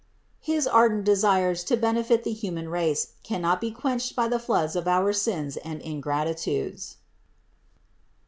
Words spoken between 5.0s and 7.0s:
sins and ingratitudes.